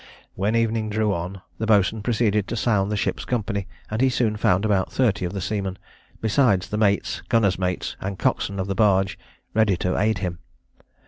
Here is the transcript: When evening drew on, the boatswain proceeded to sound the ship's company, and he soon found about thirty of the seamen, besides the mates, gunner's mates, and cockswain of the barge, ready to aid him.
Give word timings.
When 0.33 0.55
evening 0.55 0.89
drew 0.89 1.13
on, 1.13 1.43
the 1.59 1.67
boatswain 1.67 2.01
proceeded 2.01 2.47
to 2.47 2.55
sound 2.55 2.91
the 2.91 2.97
ship's 2.97 3.23
company, 3.23 3.67
and 3.91 4.01
he 4.01 4.09
soon 4.09 4.35
found 4.35 4.65
about 4.65 4.91
thirty 4.91 5.25
of 5.25 5.33
the 5.33 5.41
seamen, 5.41 5.77
besides 6.21 6.69
the 6.69 6.77
mates, 6.79 7.21
gunner's 7.29 7.59
mates, 7.59 7.95
and 8.01 8.17
cockswain 8.17 8.59
of 8.59 8.65
the 8.65 8.73
barge, 8.73 9.19
ready 9.53 9.77
to 9.77 9.99
aid 9.99 10.17
him. 10.17 10.39